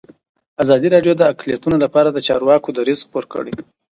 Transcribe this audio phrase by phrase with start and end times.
[0.63, 3.53] ازادي راډیو د اقلیتونه لپاره د چارواکو دریځ خپور کړی.